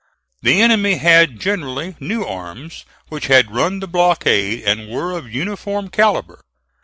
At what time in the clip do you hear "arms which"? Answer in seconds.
2.25-3.27